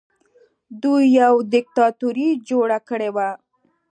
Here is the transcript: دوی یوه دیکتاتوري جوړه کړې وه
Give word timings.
دوی 0.81 1.03
یوه 1.19 1.41
دیکتاتوري 1.53 2.29
جوړه 2.49 2.79
کړې 2.89 3.09
وه 3.15 3.29